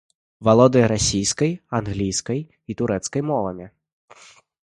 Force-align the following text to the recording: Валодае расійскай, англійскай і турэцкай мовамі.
Валодае 0.47 0.81
расійскай, 0.93 1.51
англійскай 1.81 2.41
і 2.75 2.79
турэцкай 2.81 3.21
мовамі. 3.33 3.65